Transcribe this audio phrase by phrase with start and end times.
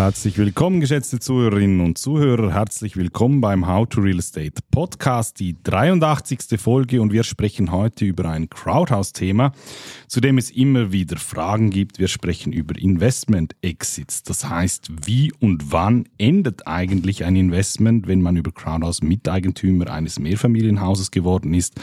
[0.00, 2.54] Herzlich willkommen, geschätzte Zuhörerinnen und Zuhörer.
[2.54, 6.58] Herzlich willkommen beim How to Real Estate Podcast, die 83.
[6.58, 9.52] Folge und wir sprechen heute über ein Crowdhouse-Thema,
[10.08, 11.98] zu dem es immer wieder Fragen gibt.
[11.98, 14.22] Wir sprechen über Investment Exits.
[14.22, 20.18] Das heißt, wie und wann endet eigentlich ein Investment, wenn man über Crowdhouse Miteigentümer eines
[20.18, 21.78] Mehrfamilienhauses geworden ist?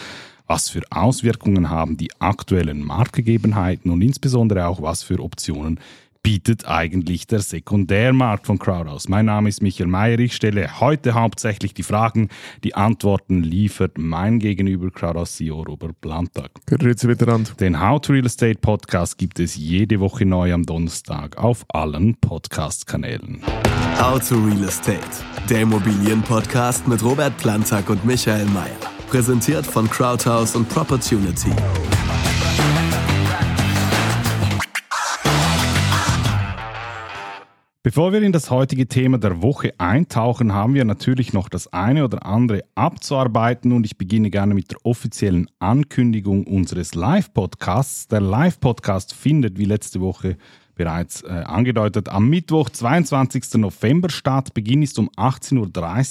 [0.47, 5.79] Was für Auswirkungen haben die aktuellen Marktgegebenheiten und insbesondere auch was für Optionen
[6.27, 9.07] bietet eigentlich der Sekundärmarkt von Crowdhouse?
[9.07, 10.19] Mein Name ist Michael Mayer.
[10.19, 12.27] Ich stelle heute hauptsächlich die Fragen.
[12.65, 16.51] Die Antworten liefert mein Gegenüber Crowdhouse CEO Robert Plantag.
[16.65, 17.51] Grüezi miteinander.
[17.53, 22.17] Den How to Real Estate Podcast gibt es jede Woche neu am Donnerstag auf allen
[22.17, 23.41] Podcast-Kanälen.
[23.97, 24.99] How to Real Estate,
[25.49, 28.75] der Immobilien-Podcast mit Robert Plantag und Michael Mayer.
[29.09, 31.53] Präsentiert von Crowdhouse und Propertunity.
[37.87, 42.03] Bevor wir in das heutige Thema der Woche eintauchen, haben wir natürlich noch das eine
[42.03, 48.09] oder andere abzuarbeiten und ich beginne gerne mit der offiziellen Ankündigung unseres Live-Podcasts.
[48.09, 50.35] Der Live-Podcast findet wie letzte Woche
[50.77, 53.55] bereits äh, angedeutet, am Mittwoch, 22.
[53.55, 54.53] November statt.
[54.53, 55.57] Beginn ist um 18.30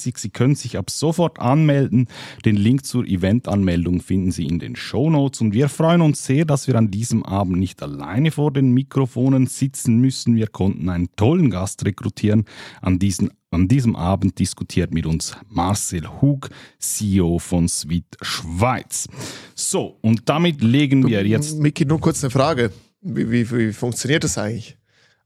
[0.08, 0.12] Uhr.
[0.16, 2.08] Sie können sich ab sofort anmelden.
[2.44, 5.40] Den Link zur Eventanmeldung finden Sie in den Show Notes.
[5.40, 9.46] Und wir freuen uns sehr, dass wir an diesem Abend nicht alleine vor den Mikrofonen
[9.46, 10.36] sitzen müssen.
[10.36, 12.44] Wir konnten einen tollen Gast rekrutieren.
[12.82, 19.08] An, diesen, an diesem Abend diskutiert mit uns Marcel Hug, CEO von Sweet Schweiz.
[19.54, 21.58] So, und damit legen wir jetzt.
[21.58, 22.72] Miki, nur kurz eine Frage.
[23.08, 24.76] Wie, wie, wie funktioniert das eigentlich?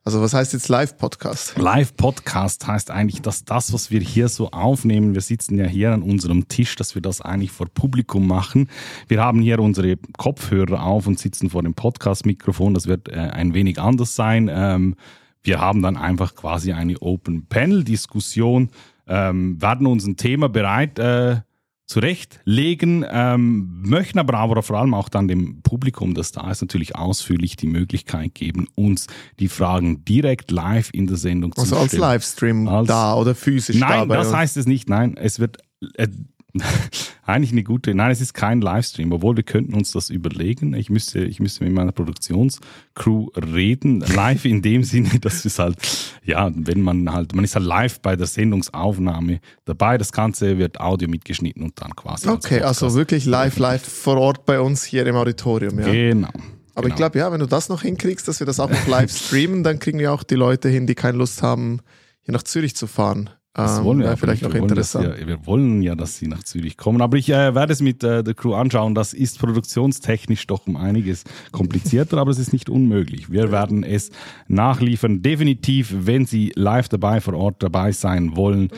[0.05, 1.56] Also was heißt jetzt Live-Podcast?
[1.56, 6.03] Live-Podcast heißt eigentlich, dass das, was wir hier so aufnehmen, wir sitzen ja hier an
[6.03, 8.69] unserem Tisch, dass wir das eigentlich vor Publikum machen.
[9.08, 12.75] Wir haben hier unsere Kopfhörer auf und sitzen vor dem Podcast-Mikrofon.
[12.75, 14.51] Das wird äh, ein wenig anders sein.
[14.53, 14.95] Ähm,
[15.42, 18.68] wir haben dann einfach quasi eine Open-Panel-Diskussion,
[19.07, 21.41] ähm, werden uns ein Thema bereit äh,
[21.90, 26.95] zurechtlegen, ähm, möchten aber, aber vor allem auch dann dem Publikum, das da ist, natürlich
[26.95, 29.08] ausführlich die Möglichkeit geben, uns
[29.40, 31.83] die Fragen direkt live in der Sendung also zu stellen.
[31.83, 34.06] Also als Livestream als, da oder physisch nein, da?
[34.06, 34.89] Nein, das heißt es nicht.
[34.89, 35.58] Nein, es wird
[35.95, 36.06] äh,
[37.27, 37.94] eigentlich eine gute.
[37.94, 40.74] Nein, es ist kein Livestream, obwohl wir könnten uns das überlegen.
[40.74, 45.77] Ich müsste, ich müsste mit meiner Produktionscrew reden, live in dem Sinne, dass es halt,
[46.24, 49.98] ja, wenn man halt, man ist halt live bei der Sendungsaufnahme dabei.
[49.98, 52.28] Das Ganze wird Audio mitgeschnitten und dann quasi.
[52.28, 55.86] Okay, also wirklich live, live vor Ort bei uns hier im Auditorium, ja.
[55.86, 56.28] Genau.
[56.74, 56.94] Aber genau.
[56.94, 59.62] ich glaube, ja, wenn du das noch hinkriegst, dass wir das auch noch live streamen,
[59.62, 61.80] dann kriegen wir auch die Leute hin, die keine Lust haben,
[62.22, 63.30] hier nach Zürich zu fahren.
[63.52, 65.18] Das Ähm, wollen wir aber vielleicht noch wollen interessant.
[65.18, 67.00] Ja, wir wollen ja, dass sie nach Zürich kommen.
[67.00, 68.94] Aber ich äh, werde es mit äh, der Crew anschauen.
[68.94, 73.30] Das ist produktionstechnisch doch um einiges komplizierter, aber es ist nicht unmöglich.
[73.30, 74.11] Wir werden es
[74.46, 75.22] nachliefern.
[75.22, 78.68] Definitiv, wenn Sie live dabei vor Ort dabei sein wollen.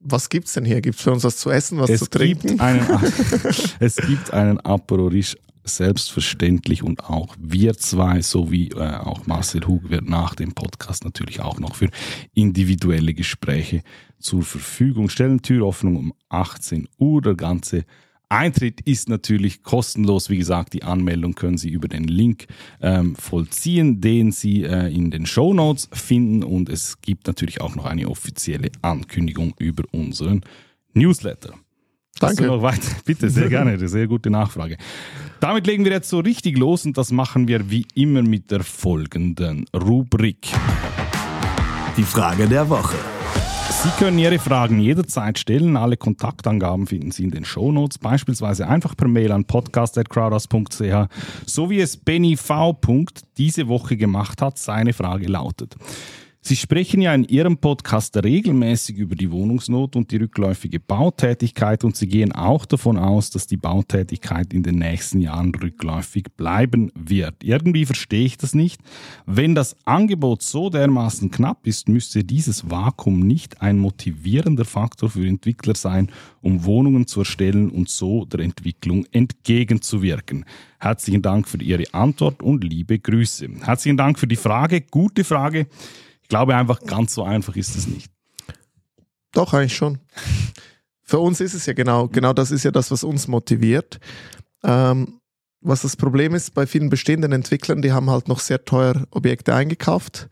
[0.00, 0.80] Was gibt's denn hier?
[0.80, 2.48] Gibt's für uns was zu essen, was Es zu trinken?
[2.48, 2.86] gibt einen,
[3.80, 5.36] es gibt einen Apero Riche,
[5.68, 11.40] selbstverständlich und auch wir zwei sowie äh, auch Marcel Hug wird nach dem Podcast natürlich
[11.40, 11.88] auch noch für
[12.34, 13.82] individuelle Gespräche
[14.18, 15.42] zur Verfügung stellen.
[15.42, 17.22] Türöffnung um 18 Uhr.
[17.22, 17.84] Der ganze
[18.28, 20.30] Eintritt ist natürlich kostenlos.
[20.30, 22.46] Wie gesagt, die Anmeldung können Sie über den Link
[22.80, 26.42] ähm, vollziehen, den Sie äh, in den Show Notes finden.
[26.42, 30.42] Und es gibt natürlich auch noch eine offizielle Ankündigung über unseren
[30.94, 31.54] Newsletter.
[32.18, 32.46] Danke.
[32.46, 32.88] noch weiter?
[33.04, 34.76] Bitte, sehr gerne, eine sehr gute Nachfrage.
[35.40, 38.64] Damit legen wir jetzt so richtig los und das machen wir wie immer mit der
[38.64, 40.48] folgenden Rubrik.
[41.96, 42.96] Die Frage der Woche.
[43.82, 45.76] Sie können Ihre Fragen jederzeit stellen.
[45.76, 51.08] Alle Kontaktangaben finden Sie in den Shownotes, beispielsweise einfach per Mail an podcast.crowdhouse.ch,
[51.44, 52.78] so wie es Benny V.
[53.36, 54.58] diese Woche gemacht hat.
[54.58, 55.76] Seine Frage lautet.
[56.46, 61.96] Sie sprechen ja in Ihrem Podcast regelmäßig über die Wohnungsnot und die rückläufige Bautätigkeit und
[61.96, 67.42] Sie gehen auch davon aus, dass die Bautätigkeit in den nächsten Jahren rückläufig bleiben wird.
[67.42, 68.80] Irgendwie verstehe ich das nicht.
[69.26, 75.26] Wenn das Angebot so dermaßen knapp ist, müsste dieses Vakuum nicht ein motivierender Faktor für
[75.26, 76.12] Entwickler sein,
[76.42, 80.44] um Wohnungen zu erstellen und so der Entwicklung entgegenzuwirken.
[80.78, 83.48] Herzlichen Dank für Ihre Antwort und liebe Grüße.
[83.62, 84.82] Herzlichen Dank für die Frage.
[84.82, 85.66] Gute Frage.
[86.26, 88.10] Ich glaube einfach, ganz so einfach ist es nicht.
[89.30, 90.00] Doch, eigentlich schon.
[91.04, 94.00] Für uns ist es ja genau, genau das ist ja das, was uns motiviert.
[94.64, 95.20] Ähm,
[95.60, 99.54] was das Problem ist bei vielen bestehenden Entwicklern, die haben halt noch sehr teuer Objekte
[99.54, 100.28] eingekauft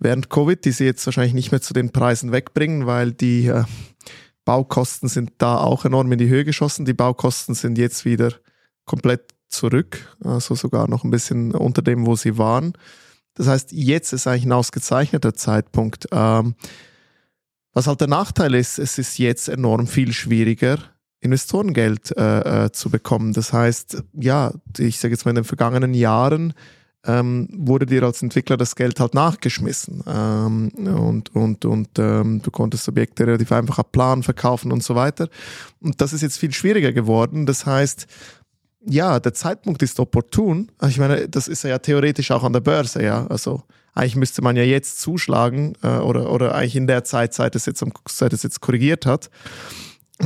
[0.00, 3.62] während Covid, die sie jetzt wahrscheinlich nicht mehr zu den Preisen wegbringen, weil die äh,
[4.44, 6.86] Baukosten sind da auch enorm in die Höhe geschossen.
[6.86, 8.32] Die Baukosten sind jetzt wieder
[8.84, 12.72] komplett zurück, also sogar noch ein bisschen unter dem, wo sie waren.
[13.34, 16.06] Das heißt, jetzt ist eigentlich ein ausgezeichneter Zeitpunkt.
[16.12, 16.54] Ähm,
[17.72, 20.78] was halt der Nachteil ist, es ist jetzt enorm viel schwieriger,
[21.20, 23.32] Investorengeld äh, äh, zu bekommen.
[23.32, 26.54] Das heißt, ja, ich sage jetzt mal in den vergangenen Jahren
[27.06, 30.02] ähm, wurde dir als Entwickler das Geld halt nachgeschmissen.
[30.06, 35.28] Ähm, und und, und ähm, du konntest Objekte relativ einfach ab verkaufen und so weiter.
[35.80, 37.46] Und das ist jetzt viel schwieriger geworden.
[37.46, 38.06] Das heißt,
[38.86, 40.70] ja, der Zeitpunkt ist opportun.
[40.88, 43.26] Ich meine, das ist ja theoretisch auch an der Börse, ja.
[43.26, 43.62] Also
[43.94, 47.66] eigentlich müsste man ja jetzt zuschlagen äh, oder, oder eigentlich in der Zeit, seit es,
[47.66, 49.30] jetzt, seit es jetzt korrigiert hat.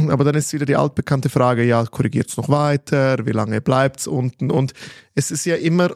[0.09, 3.25] Aber dann ist wieder die altbekannte Frage, ja, korrigiert es noch weiter?
[3.25, 4.51] Wie lange bleibt es unten?
[4.51, 4.73] Und
[5.15, 5.91] es ist ja immer,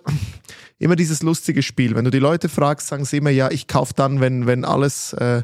[0.79, 1.95] immer dieses lustige Spiel.
[1.95, 5.13] Wenn du die Leute fragst, sagen sie immer, ja, ich kaufe dann, wenn, wenn alles,
[5.15, 5.43] äh,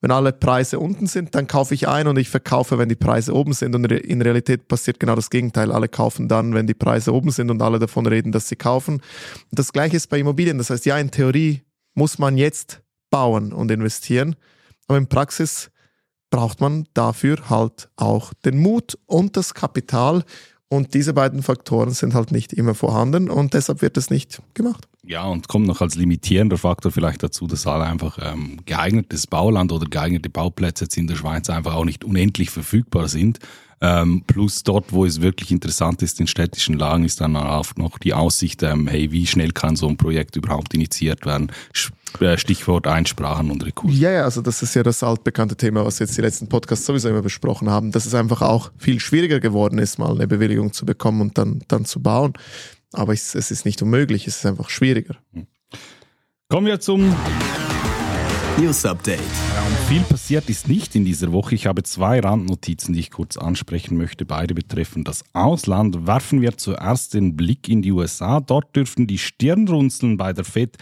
[0.00, 3.34] wenn alle Preise unten sind, dann kaufe ich ein und ich verkaufe, wenn die Preise
[3.34, 3.74] oben sind.
[3.74, 5.70] Und in Realität passiert genau das Gegenteil.
[5.70, 8.94] Alle kaufen dann, wenn die Preise oben sind und alle davon reden, dass sie kaufen.
[8.94, 10.56] Und das gleiche ist bei Immobilien.
[10.56, 11.62] Das heißt, ja, in Theorie
[11.94, 12.80] muss man jetzt
[13.10, 14.36] bauen und investieren.
[14.88, 15.70] Aber in Praxis
[16.30, 20.24] braucht man dafür halt auch den Mut und das Kapital.
[20.72, 24.86] Und diese beiden Faktoren sind halt nicht immer vorhanden und deshalb wird es nicht gemacht.
[25.02, 29.72] Ja, und kommt noch als limitierender Faktor vielleicht dazu, dass alle einfach ähm, geeignetes Bauland
[29.72, 33.40] oder geeignete Bauplätze jetzt in der Schweiz einfach auch nicht unendlich verfügbar sind.
[33.82, 37.98] Ähm, plus dort, wo es wirklich interessant ist, in städtischen Lagen, ist dann auch noch
[37.98, 41.50] die Aussicht, ähm, hey, wie schnell kann so ein Projekt überhaupt initiiert werden?
[42.20, 43.98] Äh, Stichwort Einsprachen und Rekurs.
[43.98, 46.84] Ja, ja, also das ist ja das altbekannte Thema, was wir jetzt die letzten Podcasts
[46.84, 50.74] sowieso immer besprochen haben, dass es einfach auch viel schwieriger geworden ist, mal eine Bewilligung
[50.74, 52.34] zu bekommen und dann, dann zu bauen.
[52.92, 55.16] Aber es, es ist nicht unmöglich, es ist einfach schwieriger.
[56.48, 57.14] Kommen wir zum
[58.60, 59.20] News Update.
[59.88, 61.54] Viel passiert ist nicht in dieser Woche.
[61.54, 64.26] Ich habe zwei Randnotizen, die ich kurz ansprechen möchte.
[64.26, 66.06] Beide betreffen das Ausland.
[66.06, 68.40] Werfen wir zuerst den Blick in die USA.
[68.40, 70.76] Dort dürften die Stirnrunzeln bei der Fed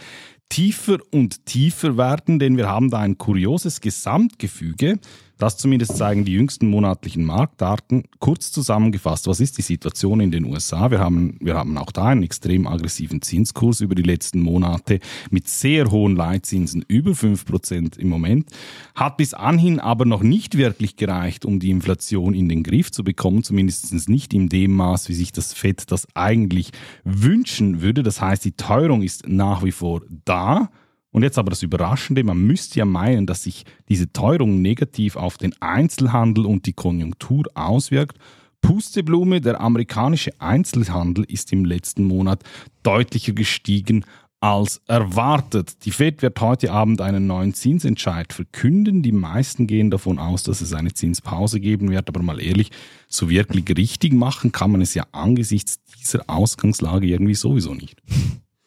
[0.49, 4.99] tiefer und tiefer werden, denn wir haben da ein kurioses Gesamtgefüge.
[5.39, 8.03] Das zumindest zeigen die jüngsten monatlichen Marktdaten.
[8.19, 10.91] Kurz zusammengefasst, was ist die Situation in den USA?
[10.91, 14.99] Wir haben, wir haben auch da einen extrem aggressiven Zinskurs über die letzten Monate
[15.31, 18.49] mit sehr hohen Leitzinsen, über 5% im Moment.
[18.95, 23.05] Hat bis anhin aber noch nicht wirklich gereicht, um die Inflation in den Griff zu
[23.05, 26.71] bekommen, zumindest nicht in dem Maß, wie sich das FED das eigentlich
[27.05, 28.03] wünschen würde.
[28.03, 30.69] Das heißt, die Teuerung ist nach wie vor da.
[31.11, 35.37] Und jetzt aber das Überraschende, man müsste ja meinen, dass sich diese Teuerung negativ auf
[35.37, 38.17] den Einzelhandel und die Konjunktur auswirkt.
[38.61, 42.43] Pusteblume, der amerikanische Einzelhandel ist im letzten Monat
[42.83, 44.05] deutlicher gestiegen
[44.41, 45.83] als erwartet.
[45.85, 49.03] Die Fed wird heute Abend einen neuen Zinsentscheid verkünden.
[49.03, 52.71] Die meisten gehen davon aus, dass es eine Zinspause geben wird, aber mal ehrlich,
[53.07, 58.01] so wirklich richtig machen kann man es ja angesichts dieser Ausgangslage irgendwie sowieso nicht.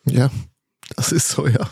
[0.05, 0.31] Ja,
[0.97, 1.69] das ist so, ja.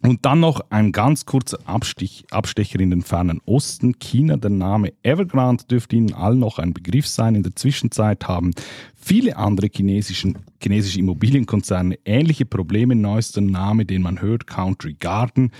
[0.00, 3.98] Und dann noch ein ganz kurzer Abstich, Abstecher in den fernen Osten.
[3.98, 7.34] China, der Name Evergrande dürfte Ihnen allen noch ein Begriff sein.
[7.34, 8.52] In der Zwischenzeit haben
[8.94, 12.94] viele andere chinesischen, chinesische Immobilienkonzerne ähnliche Probleme.
[12.94, 15.50] Neuester Name, den man hört, Country Garden.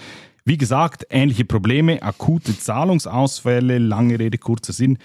[0.45, 4.99] Wie gesagt, ähnliche Probleme, akute Zahlungsausfälle, lange Rede, kurzer Sinn.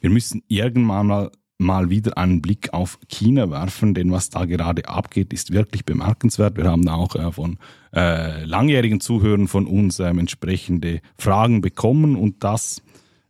[0.00, 4.88] Wir müssen irgendwann mal mal wieder einen Blick auf China werfen, denn was da gerade
[4.88, 6.56] abgeht, ist wirklich bemerkenswert.
[6.56, 7.58] Wir haben auch äh, von
[7.94, 12.82] äh, langjährigen Zuhörern von uns ähm, entsprechende Fragen bekommen und das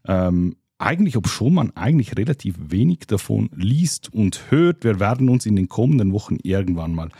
[0.06, 4.84] ähm, eigentlich, ob schon man eigentlich relativ wenig davon liest und hört.
[4.84, 7.10] Wir werden uns in den kommenden Wochen irgendwann mal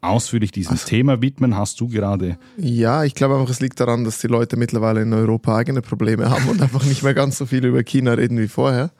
[0.00, 1.56] ausführlich diesem also, Thema widmen.
[1.56, 2.38] Hast du gerade?
[2.56, 6.30] Ja, ich glaube einfach, es liegt daran, dass die Leute mittlerweile in Europa eigene Probleme
[6.30, 8.90] haben und einfach nicht mehr ganz so viel über China reden wie vorher.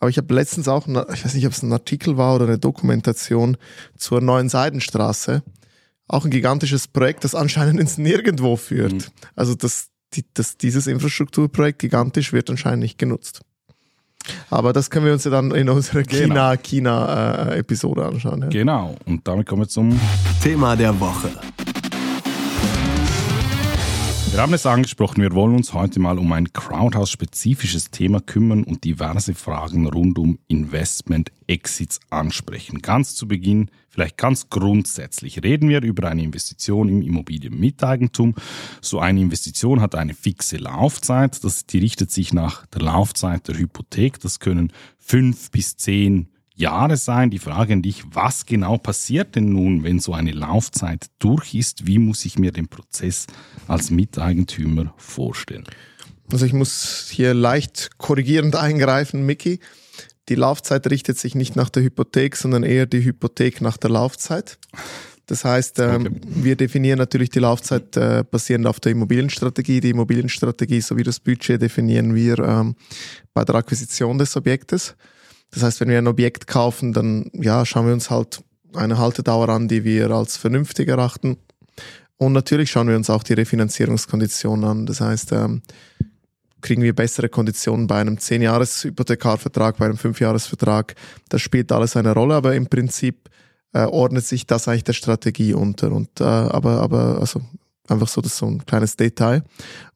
[0.00, 2.58] Aber ich habe letztens auch, ich weiß nicht, ob es ein Artikel war oder eine
[2.58, 3.58] Dokumentation
[3.96, 5.42] zur neuen Seidenstraße.
[6.08, 8.94] Auch ein gigantisches Projekt, das anscheinend ins Nirgendwo führt.
[8.94, 9.04] Mhm.
[9.36, 13.42] Also das, die, das, dieses Infrastrukturprojekt gigantisch wird anscheinend nicht genutzt.
[14.48, 16.54] Aber das können wir uns ja dann in unserer genau.
[16.54, 18.42] China-China-Episode äh, anschauen.
[18.42, 18.48] Ja.
[18.48, 19.98] Genau, und damit kommen wir zum
[20.42, 21.30] Thema der Woche.
[24.30, 28.84] Wir haben es angesprochen, wir wollen uns heute mal um ein Crowdhouse-spezifisches Thema kümmern und
[28.84, 32.80] diverse Fragen rund um Investment-Exits ansprechen.
[32.80, 38.36] Ganz zu Beginn, vielleicht ganz grundsätzlich, reden wir über eine Investition im Immobilienmiteigentum.
[38.80, 43.58] So eine Investition hat eine fixe Laufzeit, das, die richtet sich nach der Laufzeit der
[43.58, 44.20] Hypothek.
[44.20, 46.28] Das können fünf bis zehn
[46.60, 47.30] Jahre sein.
[47.30, 51.86] Die Frage an dich, was genau passiert denn nun, wenn so eine Laufzeit durch ist?
[51.86, 53.26] Wie muss ich mir den Prozess
[53.66, 55.64] als Miteigentümer vorstellen?
[56.30, 59.58] Also ich muss hier leicht korrigierend eingreifen, Mickey.
[60.28, 64.58] Die Laufzeit richtet sich nicht nach der Hypothek, sondern eher die Hypothek nach der Laufzeit.
[65.26, 66.20] Das heißt, ähm, okay.
[66.24, 69.80] wir definieren natürlich die Laufzeit äh, basierend auf der Immobilienstrategie.
[69.80, 72.74] Die Immobilienstrategie sowie das Budget definieren wir ähm,
[73.32, 74.96] bei der Akquisition des Objektes.
[75.50, 78.42] Das heißt, wenn wir ein Objekt kaufen, dann ja, schauen wir uns halt
[78.74, 81.36] eine Haltedauer an, die wir als vernünftig erachten.
[82.16, 84.86] Und natürlich schauen wir uns auch die Refinanzierungskonditionen an.
[84.86, 85.62] Das heißt, ähm,
[86.60, 90.94] kriegen wir bessere Konditionen bei einem 10-Jahres-Hypothekarvertrag, bei einem 5-Jahres-Vertrag.
[91.28, 93.30] Das spielt alles eine Rolle, aber im Prinzip
[93.72, 95.92] äh, ordnet sich das eigentlich der Strategie unter.
[95.92, 97.40] Und äh, aber, aber also
[97.88, 99.42] einfach so, das ist so ein kleines Detail.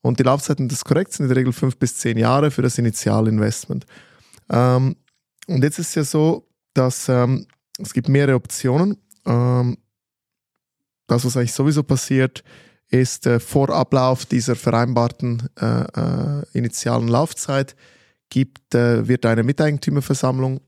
[0.00, 2.78] Und die Laufzeiten des korrekt sind in der Regel fünf bis zehn Jahre für das
[2.78, 3.86] Initialinvestment.
[4.50, 4.96] Ähm,
[5.46, 7.46] und jetzt ist es ja so, dass ähm,
[7.78, 8.96] es gibt mehrere Optionen.
[9.26, 9.78] Ähm,
[11.06, 12.44] das, was eigentlich sowieso passiert,
[12.88, 17.76] ist äh, vor Ablauf dieser vereinbarten äh, äh, initialen Laufzeit
[18.30, 20.60] gibt, äh, wird eine Miteigentümerversammlung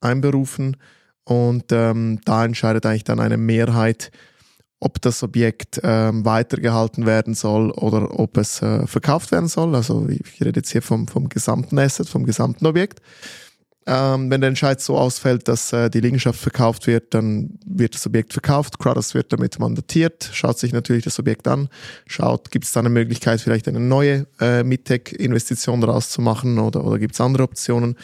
[0.00, 0.76] einberufen
[1.24, 4.10] und ähm, da entscheidet eigentlich dann eine Mehrheit,
[4.80, 9.76] ob das Objekt ähm, weitergehalten werden soll oder ob es äh, verkauft werden soll.
[9.76, 13.00] Also ich rede jetzt hier vom, vom gesamten Asset, vom gesamten Objekt.
[13.84, 18.06] Ähm, wenn der Entscheid so ausfällt, dass äh, die Liegenschaft verkauft wird, dann wird das
[18.06, 18.78] Objekt verkauft.
[18.78, 21.68] Kratos wird damit mandatiert, schaut sich natürlich das Objekt an,
[22.06, 26.84] schaut, gibt es da eine Möglichkeit, vielleicht eine neue äh, Midtech-Investition daraus zu machen oder,
[26.84, 27.96] oder gibt es andere Optionen.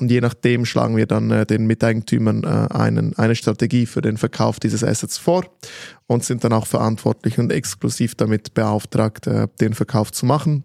[0.00, 4.16] Und je nachdem schlagen wir dann äh, den Miteigentümern äh, einen, eine Strategie für den
[4.16, 5.44] Verkauf dieses Assets vor
[6.06, 10.64] und sind dann auch verantwortlich und exklusiv damit beauftragt, äh, den Verkauf zu machen.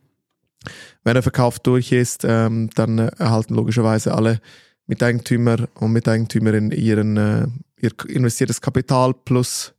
[1.04, 4.40] Wenn der Verkauf durch ist, ähm, dann erhalten logischerweise alle
[4.88, 7.48] Miteigentümer und Miteigentümerinnen ihren, äh,
[7.80, 9.74] ihr investiertes Kapital plus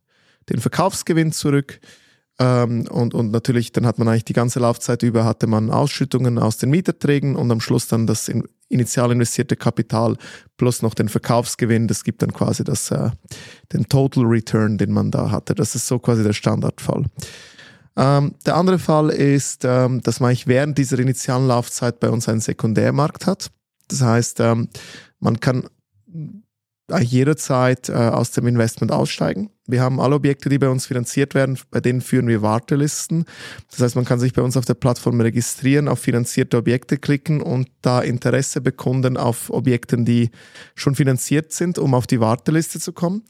[0.49, 1.79] den Verkaufsgewinn zurück.
[2.39, 6.37] Ähm, und, und natürlich, dann hat man eigentlich die ganze Laufzeit über, hatte man Ausschüttungen
[6.37, 10.17] aus den Mieterträgen und am Schluss dann das in, initial investierte Kapital
[10.57, 11.87] plus noch den Verkaufsgewinn.
[11.87, 13.09] Das gibt dann quasi das, äh,
[13.73, 15.55] den Total Return, den man da hatte.
[15.55, 17.05] Das ist so quasi der Standardfall.
[17.97, 22.41] Ähm, der andere Fall ist, ähm, dass man während dieser initialen Laufzeit bei uns einen
[22.41, 23.49] Sekundärmarkt hat.
[23.87, 24.69] Das heißt, ähm,
[25.19, 25.67] man kann
[27.01, 29.49] jederzeit äh, aus dem Investment aussteigen.
[29.65, 33.25] Wir haben alle Objekte, die bei uns finanziert werden, bei denen führen wir Wartelisten.
[33.69, 37.41] Das heißt, man kann sich bei uns auf der Plattform registrieren, auf finanzierte Objekte klicken
[37.41, 40.29] und da Interesse bekunden auf Objekten, die
[40.75, 43.23] schon finanziert sind, um auf die Warteliste zu kommen.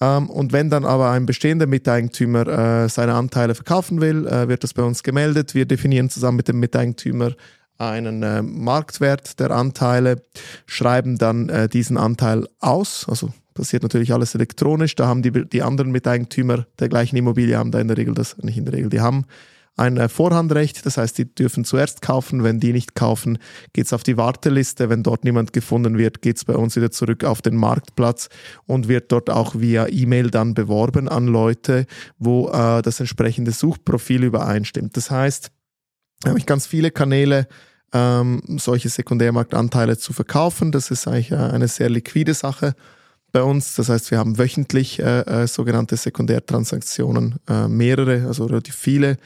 [0.00, 4.62] Ähm, und wenn dann aber ein bestehender Miteigentümer äh, seine Anteile verkaufen will, äh, wird
[4.62, 5.54] das bei uns gemeldet.
[5.54, 7.32] Wir definieren zusammen mit dem Miteigentümer
[7.78, 10.22] einen äh, Marktwert der Anteile,
[10.66, 13.06] schreiben dann äh, diesen Anteil aus.
[13.08, 14.94] Also passiert natürlich alles elektronisch.
[14.94, 18.36] Da haben die, die anderen Miteigentümer der gleichen Immobilie haben da in der Regel das,
[18.38, 19.24] nicht in der Regel, die haben
[19.76, 22.42] ein äh, Vorhandrecht, das heißt, die dürfen zuerst kaufen.
[22.42, 23.38] Wenn die nicht kaufen,
[23.74, 24.88] geht's auf die Warteliste.
[24.88, 28.28] Wenn dort niemand gefunden wird, geht's bei uns wieder zurück auf den Marktplatz
[28.66, 31.86] und wird dort auch via E-Mail dann beworben an Leute,
[32.18, 34.96] wo äh, das entsprechende Suchprofil übereinstimmt.
[34.96, 35.50] Das heißt,
[36.24, 37.46] habe ich ganz viele Kanäle,
[37.92, 40.72] ähm, solche Sekundärmarktanteile zu verkaufen.
[40.72, 42.74] Das ist eigentlich äh, eine sehr liquide Sache
[43.32, 43.74] bei uns.
[43.74, 49.18] Das heißt, wir haben wöchentlich äh, äh, sogenannte Sekundärtransaktionen, äh, mehrere, also relativ viele.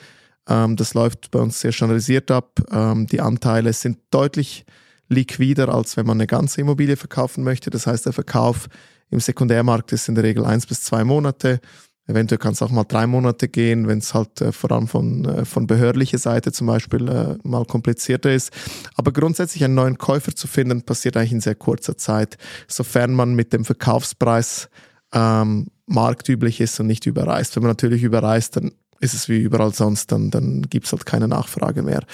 [0.51, 2.61] Ähm, das läuft bei uns sehr standardisiert ab.
[2.71, 4.67] Ähm, die Anteile sind deutlich
[5.09, 7.71] liquider, als wenn man eine ganze Immobilie verkaufen möchte.
[7.71, 8.69] Das heißt, der Verkauf
[9.11, 11.61] im Sekundärmarkt ist in der Regel eins bis zwei Monate.
[12.07, 15.25] Eventuell kann es auch mal drei Monate gehen, wenn es halt äh, vor allem von,
[15.25, 18.51] äh, von behördlicher Seite zum Beispiel äh, mal komplizierter ist.
[18.97, 23.35] Aber grundsätzlich einen neuen Käufer zu finden, passiert eigentlich in sehr kurzer Zeit, sofern man
[23.35, 24.69] mit dem Verkaufspreis
[25.13, 27.55] ähm, marktüblich ist und nicht überreist.
[27.55, 31.07] Wenn man natürlich überreist, dann ist es wie überall sonst, dann, dann gibt es halt
[31.07, 32.05] keine Nachfrage mehr.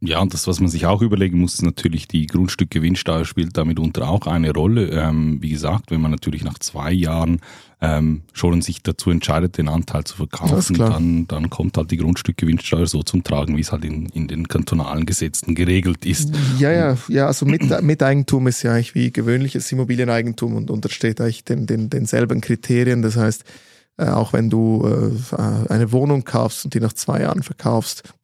[0.00, 3.80] Ja, und das, was man sich auch überlegen muss, ist natürlich, die Grundstückgewinnsteuer spielt damit
[3.80, 4.90] unter auch eine Rolle.
[4.90, 7.40] Ähm, wie gesagt, wenn man natürlich nach zwei Jahren
[7.80, 12.86] ähm, schon sich dazu entscheidet, den Anteil zu verkaufen, dann, dann kommt halt die Grundstückgewinnsteuer
[12.86, 16.32] so zum Tragen, wie es halt in, in den kantonalen Gesetzen geregelt ist.
[16.60, 21.42] Ja, ja, ja, also mit, Miteigentum ist ja eigentlich wie gewöhnliches Immobilieneigentum und untersteht eigentlich
[21.42, 23.02] den, den, denselben Kriterien.
[23.02, 23.44] Das heißt,
[23.98, 25.36] äh, auch wenn du äh,
[25.68, 28.14] eine Wohnung kaufst und die nach zwei Jahren verkaufst,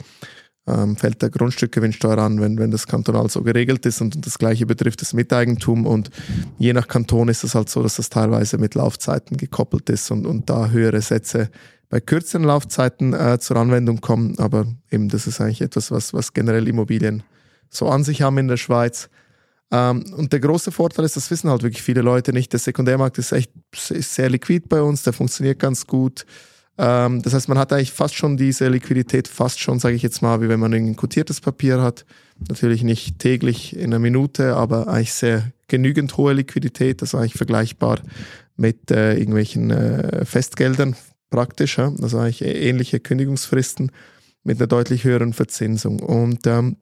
[0.67, 4.65] ähm, fällt der Grundstückgewinnsteuer an, wenn, wenn das kantonal so geregelt ist und, das gleiche
[4.65, 6.11] betrifft das Miteigentum und
[6.59, 10.27] je nach Kanton ist es halt so, dass das teilweise mit Laufzeiten gekoppelt ist und,
[10.27, 11.51] und da höhere Sätze
[11.91, 16.33] bei kürzeren Laufzeiten äh, zur Anwendung kommen, aber eben das ist eigentlich etwas, was, was
[16.33, 17.23] generell Immobilien
[17.69, 19.11] so an sich haben in der Schweiz.
[19.75, 23.19] Ähm, und der große Vorteil ist, das wissen halt wirklich viele Leute nicht, der Sekundärmarkt
[23.19, 23.51] ist echt
[23.91, 26.25] ist sehr liquid bei uns, der funktioniert ganz gut.
[26.79, 30.23] Ähm, das heißt, man hat eigentlich fast schon diese Liquidität, fast schon, sage ich jetzt
[30.23, 32.05] mal, wie wenn man ein quotiertes Papier hat.
[32.49, 37.35] Natürlich nicht täglich in einer Minute, aber eigentlich sehr genügend hohe Liquidität, das ist eigentlich
[37.35, 37.99] vergleichbar
[38.57, 40.95] mit äh, irgendwelchen äh, Festgeldern
[41.31, 41.93] praktisch, ja?
[42.01, 43.91] also eigentlich ähnliche Kündigungsfristen
[44.45, 45.99] mit einer deutlich höheren Verzinsung.
[45.99, 46.77] Und ähm,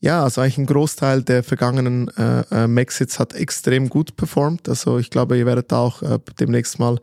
[0.00, 4.68] ja, also eigentlich ein Großteil der vergangenen äh, äh, Maxits hat extrem gut performt.
[4.68, 6.98] Also ich glaube, ihr werdet da auch äh, demnächst mal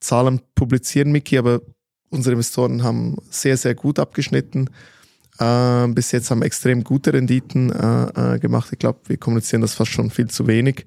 [0.00, 1.60] Zahlen publizieren, Miki, aber
[2.10, 4.70] unsere Investoren haben sehr, sehr gut abgeschnitten.
[5.38, 8.68] Äh, bis jetzt haben extrem gute Renditen äh, äh, gemacht.
[8.72, 10.86] Ich glaube, wir kommunizieren das fast schon viel zu wenig.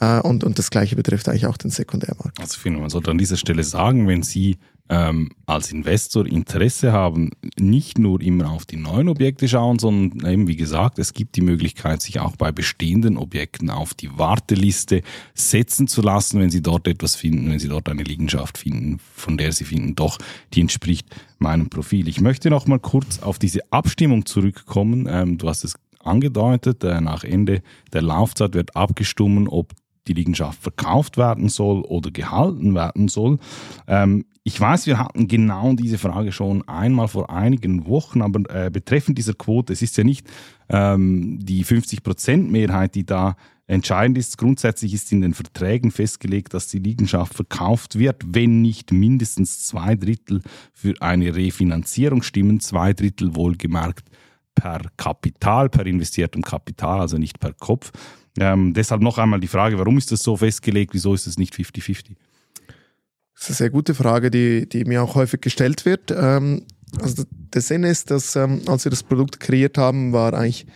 [0.00, 2.38] Äh, und, und das Gleiche betrifft eigentlich auch den Sekundärmarkt.
[2.38, 4.58] Also ich finde, man sollte an dieser Stelle sagen, wenn Sie
[4.90, 10.48] ähm, als Investor Interesse haben, nicht nur immer auf die neuen Objekte schauen, sondern eben
[10.48, 15.86] wie gesagt, es gibt die Möglichkeit, sich auch bei bestehenden Objekten auf die Warteliste setzen
[15.86, 19.52] zu lassen, wenn Sie dort etwas finden, wenn Sie dort eine Liegenschaft finden, von der
[19.52, 20.18] Sie finden, doch,
[20.54, 21.06] die entspricht
[21.38, 22.08] meinem Profil.
[22.08, 25.06] Ich möchte noch mal kurz auf diese Abstimmung zurückkommen.
[25.08, 29.72] Ähm, du hast es angedeutet, äh, nach Ende der Laufzeit wird abgestimmt, ob
[30.08, 33.38] die Liegenschaft verkauft werden soll oder gehalten werden soll.
[33.86, 38.70] Ähm, ich weiß, wir hatten genau diese Frage schon einmal vor einigen Wochen, aber äh,
[38.70, 40.26] betreffend dieser Quote, es ist ja nicht
[40.70, 44.38] ähm, die 50%-Mehrheit, die da entscheidend ist.
[44.38, 49.94] Grundsätzlich ist in den Verträgen festgelegt, dass die Liegenschaft verkauft wird, wenn nicht mindestens zwei
[49.94, 50.42] Drittel
[50.72, 54.08] für eine Refinanzierung stimmen, zwei Drittel wohlgemerkt
[54.54, 57.92] per Kapital, per investiertem Kapital, also nicht per Kopf.
[58.38, 61.54] Ähm, deshalb noch einmal die Frage, warum ist das so festgelegt, wieso ist es nicht
[61.54, 62.16] 50-50?
[63.40, 66.10] Das ist eine sehr gute Frage, die, die mir auch häufig gestellt wird.
[66.10, 66.66] Ähm,
[67.00, 70.66] also der Sinn ist, dass ähm, als wir das Produkt kreiert haben, war eigentlich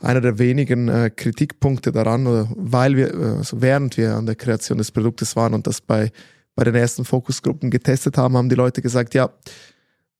[0.00, 4.36] einer der wenigen äh, Kritikpunkte daran, oder weil wir, äh, also während wir an der
[4.36, 6.12] Kreation des Produktes waren und das bei,
[6.54, 9.30] bei den ersten Fokusgruppen getestet haben, haben die Leute gesagt, ja,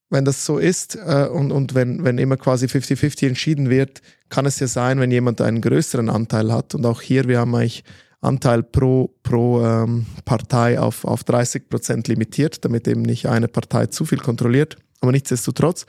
[0.09, 4.45] wenn das so ist äh, und, und wenn, wenn immer quasi 50-50 entschieden wird, kann
[4.45, 6.75] es ja sein, wenn jemand einen größeren Anteil hat.
[6.75, 7.85] Und auch hier, wir haben eigentlich
[8.25, 13.87] Anteil pro, pro ähm, Partei auf, auf 30 Prozent limitiert, damit eben nicht eine Partei
[13.87, 14.77] zu viel kontrolliert.
[15.01, 15.85] Aber nichtsdestotrotz,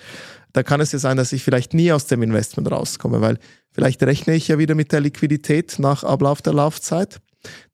[0.53, 3.39] da kann es ja sein, dass ich vielleicht nie aus dem Investment rauskomme, weil
[3.73, 7.21] vielleicht rechne ich ja wieder mit der Liquidität nach Ablauf der Laufzeit.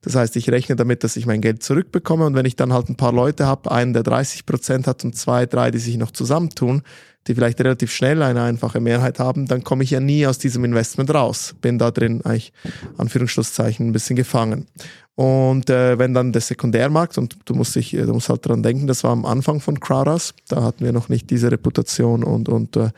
[0.01, 2.89] Das heißt, ich rechne damit, dass ich mein Geld zurückbekomme und wenn ich dann halt
[2.89, 6.11] ein paar Leute habe, einen, der 30 Prozent hat und zwei, drei, die sich noch
[6.11, 6.83] zusammentun,
[7.27, 10.65] die vielleicht relativ schnell eine einfache Mehrheit haben, dann komme ich ja nie aus diesem
[10.65, 11.55] Investment raus.
[11.61, 12.51] Bin da drin eigentlich,
[12.97, 14.67] Anführungsschlusszeichen, ein bisschen gefangen.
[15.15, 18.87] Und äh, wenn dann der Sekundärmarkt, und du musst, dich, du musst halt dran denken,
[18.87, 22.75] das war am Anfang von Crowdhouse, da hatten wir noch nicht diese Reputation und, und
[22.75, 22.89] äh,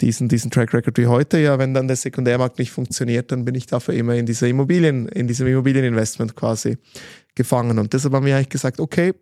[0.00, 1.38] diesen, diesen Track Record wie heute.
[1.38, 5.08] Ja, wenn dann der Sekundärmarkt nicht funktioniert, dann bin ich dafür immer in dieser Immobilien,
[5.08, 6.76] in diesem Immobilieninvestment quasi
[7.36, 7.78] gefangen.
[7.78, 9.14] Und deshalb haben wir eigentlich gesagt, okay,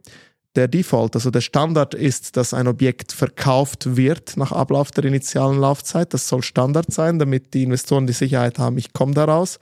[0.54, 5.58] der Default, also der Standard ist, dass ein Objekt verkauft wird nach Ablauf der initialen
[5.58, 6.12] Laufzeit.
[6.12, 9.58] Das soll Standard sein, damit die Investoren die Sicherheit haben, ich komme daraus.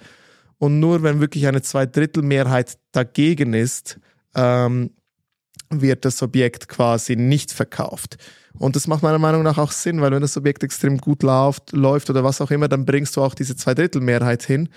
[0.59, 3.98] Und nur wenn wirklich eine Zweidrittelmehrheit dagegen ist,
[4.35, 4.90] ähm,
[5.70, 8.16] wird das Objekt quasi nicht verkauft.
[8.59, 11.72] Und das macht meiner Meinung nach auch Sinn, weil wenn das Objekt extrem gut läuft,
[11.72, 14.68] läuft oder was auch immer, dann bringst du auch diese Zweidrittelmehrheit hin.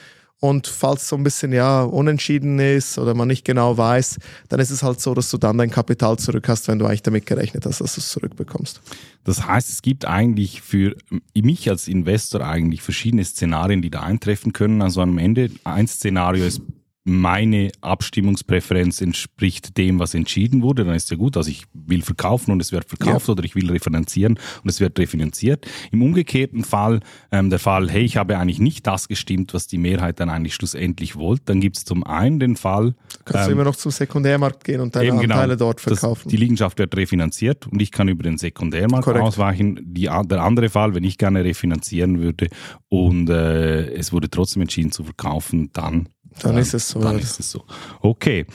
[0.44, 4.18] Und falls so ein bisschen ja unentschieden ist oder man nicht genau weiß,
[4.50, 7.02] dann ist es halt so, dass du dann dein Kapital zurück hast, wenn du eigentlich
[7.02, 8.82] damit gerechnet hast, dass du es zurückbekommst.
[9.24, 10.98] Das heißt, es gibt eigentlich für
[11.34, 14.82] mich als Investor eigentlich verschiedene Szenarien, die da eintreffen können.
[14.82, 16.62] Also am Ende ein Szenario ist
[17.06, 21.36] meine Abstimmungspräferenz entspricht dem, was entschieden wurde, dann ist ja gut.
[21.36, 23.34] Also ich will verkaufen und es wird verkauft ja.
[23.34, 25.68] oder ich will refinanzieren und es wird refinanziert.
[25.92, 29.78] Im umgekehrten Fall, ähm, der Fall, hey, ich habe eigentlich nicht das gestimmt, was die
[29.78, 32.96] Mehrheit dann eigentlich schlussendlich wollte, dann gibt es zum einen den Fall.
[33.26, 36.30] Kannst ähm, du immer noch zum Sekundärmarkt gehen und deine genau, Anteile dort verkaufen.
[36.30, 39.26] die Liegenschaft wird refinanziert und ich kann über den Sekundärmarkt Korrekt.
[39.26, 39.80] ausweichen.
[39.84, 42.48] Die, der andere Fall, wenn ich gerne refinanzieren würde
[42.88, 46.08] und äh, es wurde trotzdem entschieden zu verkaufen, dann
[46.41, 47.00] dann ist es so.
[47.00, 47.63] Dann ist es so.
[48.02, 48.46] Okay.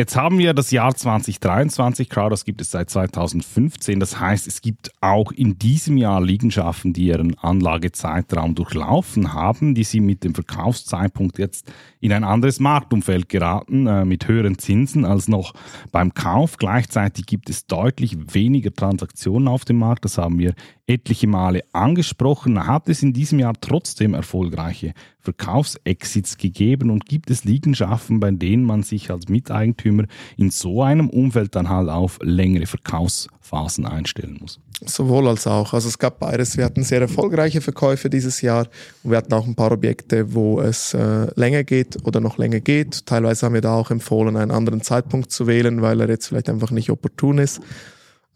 [0.00, 3.98] Jetzt haben wir das Jahr 2023, Crowders gibt es seit 2015.
[3.98, 9.82] Das heißt, es gibt auch in diesem Jahr Liegenschaften, die ihren Anlagezeitraum durchlaufen haben, die
[9.82, 15.26] sie mit dem Verkaufszeitpunkt jetzt in ein anderes Marktumfeld geraten, äh, mit höheren Zinsen als
[15.26, 15.52] noch
[15.90, 16.58] beim Kauf.
[16.58, 20.04] Gleichzeitig gibt es deutlich weniger Transaktionen auf dem Markt.
[20.04, 20.54] Das haben wir
[20.86, 22.68] etliche Male angesprochen.
[22.68, 24.94] Hat es in diesem Jahr trotzdem erfolgreiche
[25.28, 30.04] Verkaufsexits gegeben und gibt es Liegenschaften, bei denen man sich als Miteigentümer
[30.36, 34.60] in so einem Umfeld dann halt auf längere Verkaufsphasen einstellen muss?
[34.84, 35.74] Sowohl als auch.
[35.74, 36.56] Also es gab beides.
[36.56, 38.68] Wir hatten sehr erfolgreiche Verkäufe dieses Jahr
[39.02, 43.06] wir hatten auch ein paar Objekte, wo es äh, länger geht oder noch länger geht.
[43.06, 46.48] Teilweise haben wir da auch empfohlen, einen anderen Zeitpunkt zu wählen, weil er jetzt vielleicht
[46.48, 47.60] einfach nicht opportun ist.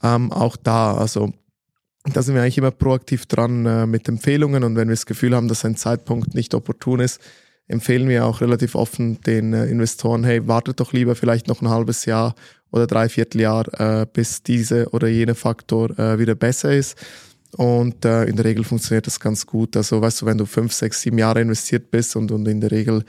[0.03, 1.33] ähm, auch da, also
[2.05, 5.37] da sind wir eigentlich immer proaktiv dran äh, mit Empfehlungen und wenn wir das Gefühl
[5.37, 7.21] haben, dass ein Zeitpunkt nicht opportun ist,
[7.69, 11.69] empfehlen wir auch relativ offen den äh, Investoren, hey, wartet doch lieber vielleicht noch ein
[11.69, 12.35] halbes Jahr
[12.73, 16.97] oder dreiviertel Jahr, äh, bis diese oder jene Faktor äh, wieder besser ist.
[17.57, 19.77] Und äh, in der Regel funktioniert das ganz gut.
[19.77, 22.71] Also weißt du, wenn du fünf, sechs, sieben Jahre investiert bist und, und in der
[22.71, 23.05] Regel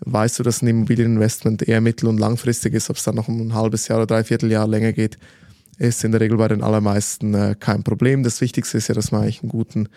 [0.00, 3.40] weißt du, dass ein Immobilieninvestment eher mittel- und langfristig ist, ob es dann noch um
[3.40, 5.18] ein halbes Jahr oder dreiviertel Jahr länger geht,
[5.78, 8.22] ist in der Regel bei den allermeisten äh, kein Problem.
[8.22, 9.88] Das Wichtigste ist ja, dass man eigentlich einen guten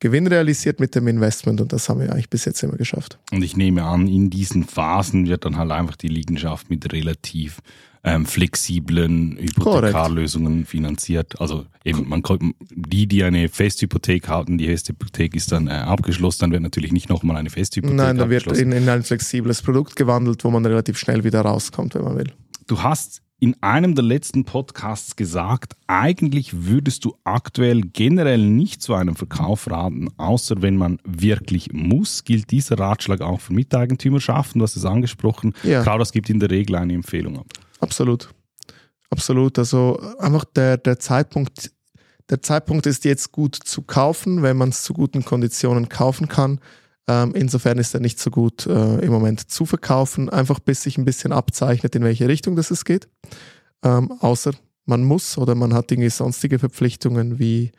[0.00, 3.18] Gewinn realisiert mit dem Investment und das haben wir eigentlich bis jetzt immer geschafft.
[3.32, 7.60] Und ich nehme an, in diesen Phasen wird dann halt einfach die Liegenschaft mit relativ
[8.02, 11.38] ähm, flexiblen Hypothekarlösungen finanziert.
[11.38, 12.22] Also eben, man
[12.70, 17.10] die, die eine Festhypothek hatten, die Festhypothek ist dann äh, abgeschlossen, dann wird natürlich nicht
[17.10, 20.96] nochmal eine Festhypothek Nein, da wird in, in ein flexibles Produkt gewandelt, wo man relativ
[20.96, 22.32] schnell wieder rauskommt, wenn man will.
[22.66, 28.92] Du hast in einem der letzten Podcasts gesagt, eigentlich würdest du aktuell generell nicht zu
[28.94, 32.24] einem Verkauf raten, außer wenn man wirklich muss.
[32.24, 34.58] Gilt dieser Ratschlag auch für Miteigentümerschaften?
[34.58, 35.54] Du hast es angesprochen.
[35.62, 35.82] Ja.
[35.82, 37.46] Kaudas gibt in der Regel eine Empfehlung ab.
[37.80, 38.28] Absolut.
[39.08, 39.58] Absolut.
[39.58, 41.72] Also einfach der, der Zeitpunkt,
[42.28, 46.60] der Zeitpunkt ist jetzt gut zu kaufen, wenn man es zu guten Konditionen kaufen kann.
[47.10, 50.96] Ähm, insofern ist er nicht so gut äh, im Moment zu verkaufen, einfach bis sich
[50.96, 53.08] ein bisschen abzeichnet, in welche Richtung das es geht.
[53.82, 54.52] Ähm, außer
[54.86, 57.72] man muss oder man hat irgendwie sonstige Verpflichtungen wie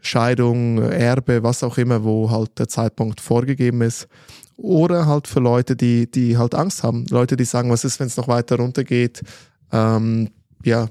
[0.00, 4.08] Scheidung, Erbe, was auch immer, wo halt der Zeitpunkt vorgegeben ist.
[4.56, 7.06] Oder halt für Leute, die, die halt Angst haben.
[7.10, 9.22] Leute, die sagen, was ist, wenn es noch weiter runtergeht?
[9.70, 10.30] Ähm,
[10.64, 10.88] ja,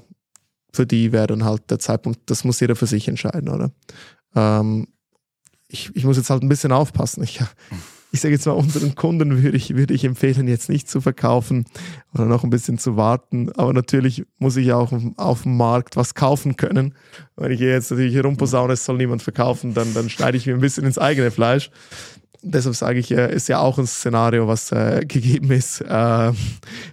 [0.72, 3.70] für die wäre dann halt der Zeitpunkt, das muss jeder für sich entscheiden, oder?
[4.34, 4.86] Ähm,
[5.68, 7.22] ich, ich muss jetzt halt ein bisschen aufpassen.
[7.22, 7.40] Ich,
[8.10, 11.66] ich sage jetzt mal, unseren Kunden würde ich, würde ich empfehlen, jetzt nicht zu verkaufen
[12.14, 13.52] oder noch ein bisschen zu warten.
[13.52, 16.94] Aber natürlich muss ich auch auf dem Markt was kaufen können.
[17.36, 20.60] Wenn ich jetzt natürlich rumposaune, es soll niemand verkaufen, dann, dann schneide ich mir ein
[20.60, 21.70] bisschen ins eigene Fleisch.
[22.40, 26.32] Deshalb sage ich, äh, ist ja auch ein Szenario, was äh, gegeben ist, äh,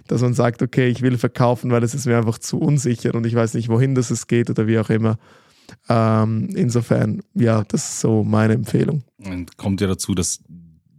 [0.08, 3.24] dass man sagt, okay, ich will verkaufen, weil es ist mir einfach zu unsicher und
[3.26, 5.18] ich weiß nicht, wohin das es geht oder wie auch immer.
[5.88, 9.02] Ähm, insofern, ja, das ist so meine Empfehlung.
[9.18, 10.40] Und kommt ja dazu, dass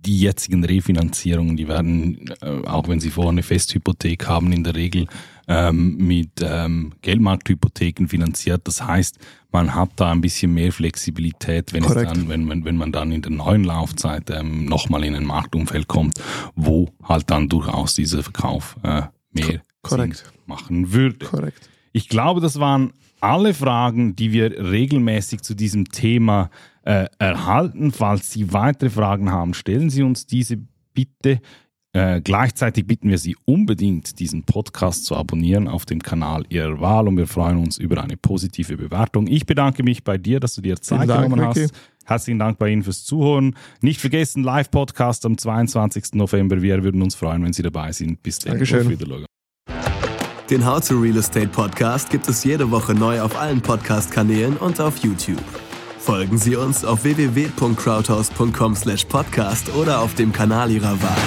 [0.08, 4.76] die jetzigen Refinanzierungen, die werden, äh, auch wenn sie vorher eine Festhypothek haben, in der
[4.76, 5.08] Regel
[5.48, 8.62] ähm, mit ähm, Geldmarkthypotheken finanziert.
[8.66, 9.18] Das heißt,
[9.52, 13.22] man hat da ein bisschen mehr Flexibilität, wenn, dann, wenn, wenn, wenn man dann in
[13.22, 16.22] der neuen Laufzeit ähm, nochmal in ein Marktumfeld kommt,
[16.56, 20.32] wo halt dann durchaus dieser Verkauf äh, mehr Korrekt.
[20.46, 21.26] Machen würde.
[21.26, 21.70] Korrekt.
[21.98, 26.52] Ich glaube, das waren alle Fragen, die wir regelmäßig zu diesem Thema
[26.84, 27.92] äh, erhalten.
[27.92, 30.60] Falls Sie weitere Fragen haben, stellen Sie uns diese
[30.94, 31.42] bitte.
[31.94, 37.08] Äh, gleichzeitig bitten wir Sie unbedingt, diesen Podcast zu abonnieren auf dem Kanal Ihrer Wahl
[37.08, 39.26] und wir freuen uns über eine positive Bewertung.
[39.26, 41.58] Ich bedanke mich bei dir, dass du dir Zeit Dank, genommen hast.
[41.58, 41.74] Ricky.
[42.06, 43.56] Herzlichen Dank bei Ihnen fürs Zuhören.
[43.82, 46.14] Nicht vergessen, Live-Podcast am 22.
[46.14, 46.62] November.
[46.62, 48.22] Wir würden uns freuen, wenn Sie dabei sind.
[48.22, 48.52] Bis dann.
[48.52, 48.86] Dankeschön.
[48.86, 49.26] Auf Wiedersehen.
[50.50, 54.80] Den How to Real Estate Podcast gibt es jede Woche neu auf allen Podcast-Kanälen und
[54.80, 55.44] auf YouTube.
[56.00, 61.18] Folgen Sie uns auf www.crowdhouse.com/podcast oder auf dem Kanal Ihrer Wahl.